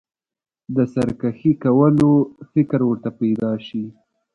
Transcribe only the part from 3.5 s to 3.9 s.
شي.